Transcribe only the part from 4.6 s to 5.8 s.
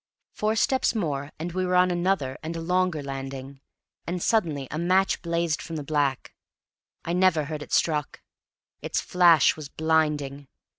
a match blazed from